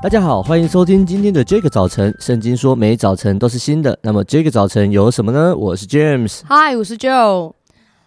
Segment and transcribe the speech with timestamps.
[0.00, 2.14] 大家好，欢迎收听今天的这个早晨。
[2.20, 5.54] 圣经说每早晨都是新的，那么这个早晨有什么呢？
[5.56, 7.52] 我是 James，Hi，，我是 Joe。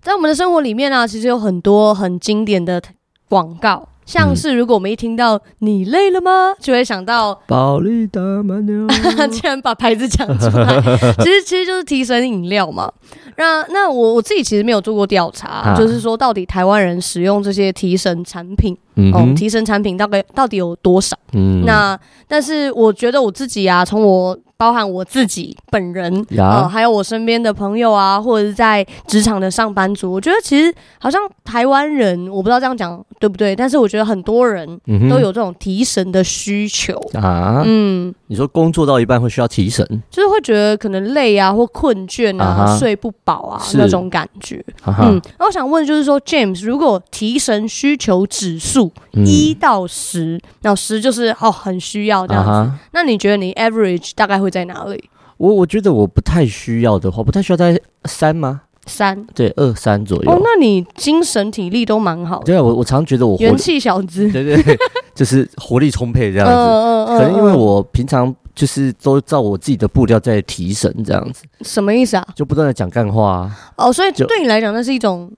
[0.00, 2.82] 在我们的生活里面呢、啊，其实有很多很经典的
[3.28, 3.86] 广告。
[4.06, 8.86] 像是如果我们一听到“你累了吗”，就会想到保力达蛮牛，
[9.30, 10.78] 竟然把牌子讲出来，
[11.20, 12.92] 其实其实就是提神饮料嘛。
[13.36, 21.16] 那那我我自己其实没有做过调查，啊、就是说到底台湾人使用这些提神产品，嗯，哦，提神产品大概到底有多少？
[21.32, 21.98] 嗯，那
[22.28, 24.38] 但是我觉得我自己啊，从我。
[24.56, 34.66] 包含我自己本人啊、还有我身边的朋友啊，或者是在职场的上班族，我觉得其实好像台湾人，我不知道这样讲对不对，但是我觉得很多人
[35.08, 37.62] 都有这种提神的需求啊。
[37.64, 42.78] 嗯，你说工作到一半会需要提神，就是会觉得可能累啊，或困倦啊，uh.
[42.78, 44.64] 睡不饱啊那种感觉。
[44.84, 44.94] Uh.
[45.00, 52.70] 嗯，那我想问就是说，James，如果提神需求指数一到十，那十就是哦很需要这样子，uh.
[52.92, 54.50] 那你觉得你 average 大概会？
[54.50, 55.10] 在哪里？
[55.36, 58.60] 我我觉得我不太需要的话，不太需要在三吗？
[58.86, 60.30] 三对二三左右。
[60.30, 62.44] 哦，那你精神体力都蛮好的。
[62.44, 64.78] 对啊，我我常觉得我元气小子，对对对，
[65.14, 66.52] 就是活力充沛这样子。
[66.52, 71.44] 嗯嗯，可能因为我平常就是都照我自己的步调在提神这样子。
[71.62, 72.28] 什么意思啊？
[72.36, 73.58] 就不断的讲干话啊。
[73.76, 75.32] 哦，所以对你来讲，那是一种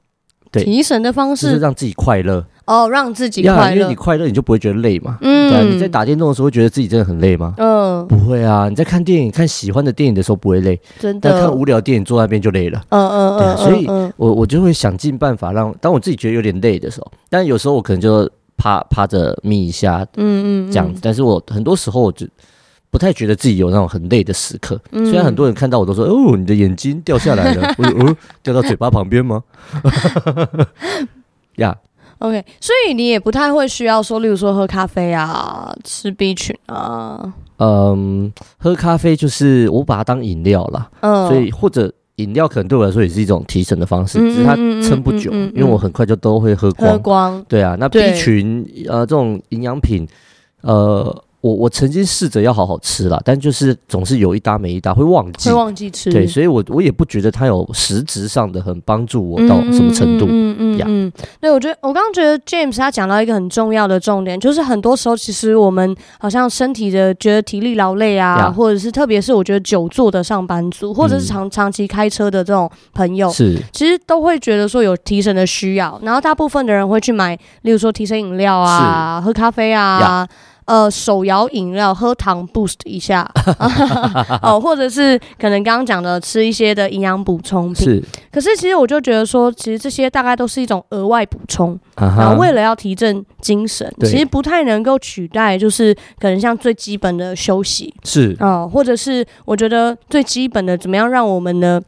[0.53, 2.45] 提神的方式，就是让自己快乐。
[2.67, 5.19] 哦，让自己快乐，因为你快乐，你就不会觉得累嘛。
[5.21, 7.55] 嗯，对啊，你在打电动的时候，会觉得自己真的很累吗？
[7.59, 8.69] 嗯，不会啊。
[8.69, 11.31] 你在看电影、看喜欢的电影的时候不会累，真的。
[11.31, 12.83] 但看无聊电影坐在那边就累了。
[12.89, 13.39] 嗯嗯嗯。
[13.39, 13.87] 对啊，所以
[14.17, 20.99] 我我就会想尽办法让，当我自己觉得有点累的时候，但有时候我可能就趴趴着眯一下，嗯嗯，这样子。
[21.01, 22.27] 但是我很多时候我就
[22.91, 24.81] 不太觉得自己有那种很累的时刻。
[24.91, 27.75] 虽然很多人看到我都说：“哦，你的眼睛掉下来了。
[27.79, 29.43] ”我说：“哦，掉到嘴巴旁边吗？”
[31.57, 31.77] 呀。
[32.19, 37.35] OK，所以你也不太会需要说，例如说喝咖啡啊，吃 B 群啊。
[37.59, 40.91] 嗯，喝咖啡就是我把它当饮料啦。
[41.01, 44.55] 嗯，所以或者饮料可能对我来说也是一种提神的方式，嗯、只是它
[44.89, 46.93] 撑不久、因为我很快就都会喝光。
[46.93, 47.45] 喝光。
[47.47, 50.09] 对啊，那 B 群呃这种营养品，
[50.63, 51.23] 呃。
[51.47, 56.11] 我我曾经试着要好好吃啦，但就是总是有一搭没一搭，会忘记，会忘记吃。
[56.11, 60.27] 对，所以我我也不觉得它有实质上的很帮助我到什么程度。
[60.29, 80.27] 嗯嗯嗯，对，我觉得我刚刚觉得 James 他讲到一个很重要的重点，就是很多时候其实我们好像身体的觉得体力劳累啊，或者是特别是我觉得久坐的上班族，或者是长长期开车的这种朋友，是其实都会觉得说有提神的需要，然后大部分的人会去买，例如说提神饮料啊，喝咖啡啊。
[80.67, 83.29] 呃，手摇饮料喝糖 boost 一下，
[84.43, 87.87] 哦，或者是可能刚刚讲的吃一些的营养补充品。
[87.87, 97.95] 是，可是其实我就觉得说，其实这些大概都是一种额外补充，啊，然后为了要提振精神，其实不太能够取代，就是可能像最基本的休息。
[98.05, 98.37] 是。
[98.41, 101.83] 啊，呃，或者是我觉得最基本的怎么样让我们的。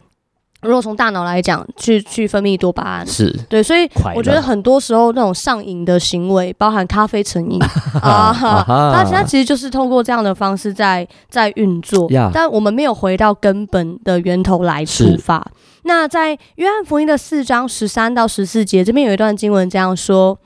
[0.63, 7.61] 如果从大脑来讲，去去分泌多巴胺，是对，所以我觉得很多时候那种上瘾的行为，包含咖啡成瘾
[8.03, 8.35] 啊，
[8.67, 12.31] 它它其实就是透过这样的方式在在运作，yeah.
[12.35, 15.47] 但我们没有回到根本的源头来出发。
[15.83, 20.39] 那在约翰福音的四章十三到十四节，这边有一段经文这样说：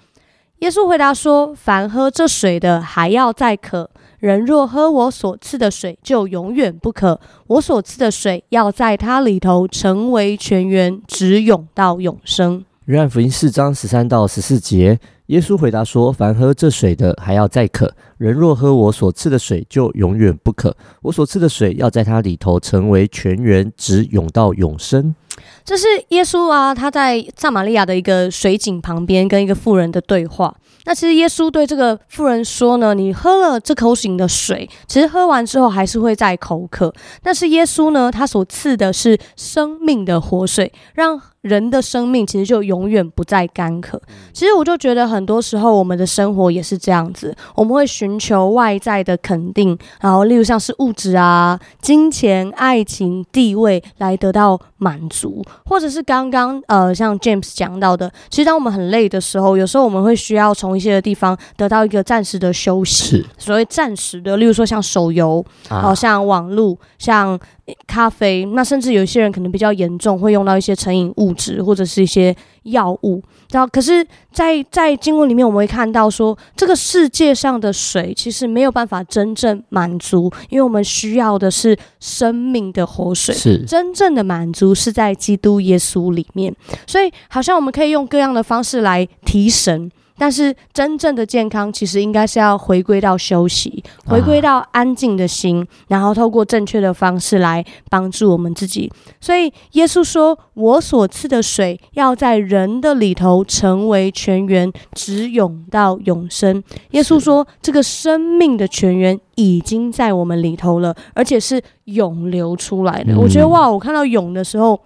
[0.59, 3.89] 耶稣回答说：“凡喝这水的，还要再渴。”
[4.23, 7.19] 人若喝我所赐的水，就永远不渴。
[7.49, 12.65] 我所赐的水要在它里头成为泉源，直涌到永生。
[12.85, 14.97] 约翰福音四章十三到十四节，
[15.27, 17.93] 耶稣回答说：“凡喝这水的，还要再渴。
[18.17, 20.77] 人若喝我所赐的水，就永远不渴。
[21.03, 25.17] 我所赐的水要在它里头成为泉源，直涌到永生。”
[25.65, 30.55] 这是耶稣啊，他在撒玛利亚的一个水井旁边跟一个妇人的对话。
[30.85, 36.93] 那其实耶稣对这个妇人说呢：“你喝了这口井的水，其实喝完之后还是会再口渴。
[37.23, 44.01] 但是耶稣呢，他所赐的是生命的活水，让人的生命其实就永远不再干渴。
[44.33, 67.39] 其实我就觉得很多时候我们的生活也是这样子，我们会寻求外在的肯定，然后例如像是物质啊、金钱、爱情、地位来得到满足，或者是刚刚呃像 James 讲到的，其实当我们很累的时候，有时候我们会需要从一些的地方得到一个暂时的休息，所谓暂时的，例如说像手游，好、啊、像网络，像
[67.87, 72.35] 咖啡，那甚至有一些人可能比较严重，会用到一些成瘾物质或者是一些
[72.65, 73.23] 药物。
[73.51, 74.03] 然后，可是
[74.33, 86.55] 在，在在经文里面，我们会看到说，这个世界上的水其实没有办法真正满足，因为我们需要的是生命的活水，是真正的满足是在基督耶稣里面。
[86.87, 89.91] 所以，好像我们可以用各样的方式来提神。
[90.19, 98.91] 但是真正的健康其实应该是要回归到休息，回归到安静的心，然后透过正确的方式来帮助我们自己。
[99.21, 106.63] 所以耶稣说：“我所赐的水要在人的里头成为泉源，直涌到永生。”
[106.93, 114.81] 耶稣说：“这个生命的泉源已经在我们里头了，而且是涌流出来的。”我觉得哇，我看到涌的时候。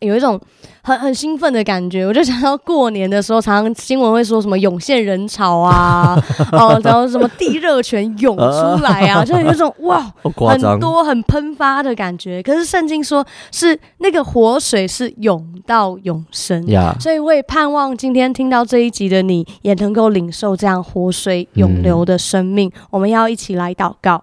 [0.00, 0.40] 有一种
[0.82, 6.20] 很很兴奋的感觉，我就想到过年的时候，常常新闻会说什么涌现人潮啊，
[6.50, 10.12] 哦，然后什么地热泉涌出来啊， 就有一种哇，
[10.48, 12.42] 很多很喷发的感觉。
[12.42, 16.66] 可是圣经说是那个活水是涌到永生.
[16.98, 22.68] 所以我也盼望今天听到这一集的你也能够领受这样活水涌流的生命。
[22.74, 24.20] 嗯、我们要一起来祷告，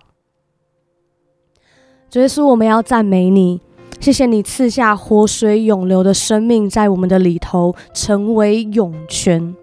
[2.10, 3.62] 主耶稣，我们要赞美你。
[4.00, 9.54] 谢谢你赐下活水涌流的生命在我们的里头，成为涌泉。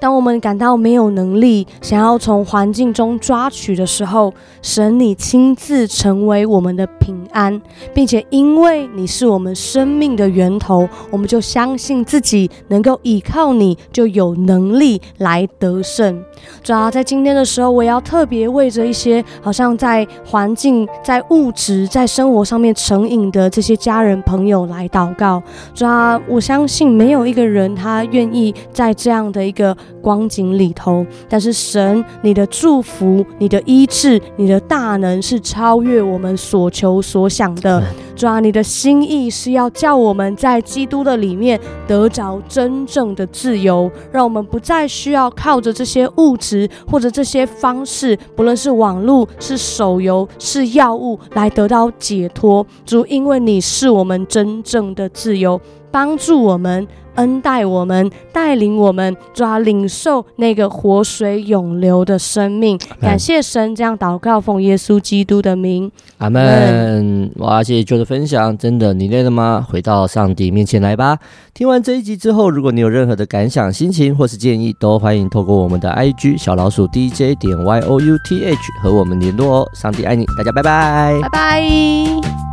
[0.00, 4.32] 当我们感到没有能力，想要从环境中抓取的时候，
[4.62, 7.60] 神你亲自成为我们的平安，
[7.92, 16.24] 并且因为你是我们生命的源头，我们就相信自己能够依靠你，就有能力来得胜。
[16.62, 25.42] 主要在今天的时候，我要特别为着一些好像在环境、在物质、在生活上面成瘾的这些家人朋友来祷告。
[25.74, 29.76] 主要我相信没有一个人他愿意在这样的一个。
[30.02, 37.82] 光景里头，但是神，你的祝福、你的医治、你的大能是超越我们所求所想的。
[38.16, 52.66] 主啊，你的心意是要叫我们在基督的里面得着真正的自由，让我们不再需要靠着这些物质或者这些方式，不论是网络、是手游、是药物来得到解脱。
[52.84, 55.58] 主，因为你是我们真正的自由，
[55.90, 56.86] 帮助我们。
[57.16, 62.78] 恩待我们，带领我们，抓领受那个活水永流的生命。
[63.00, 67.30] 感谢神，这样祷告，奉耶稣基督的名，阿门。
[67.38, 69.66] 哇，谢谢 Joe 的分享，真的，你累了吗？
[69.68, 71.18] 回到上帝面前来吧。
[71.52, 79.68] 听完这一集之后，如果你有任何的感想、心情或是建议，都欢迎透过我们的 IG 小老鼠 DJ 点 Y O U T H 和我们联络哦。
[79.74, 82.49] 上帝爱你，大家拜拜，拜拜。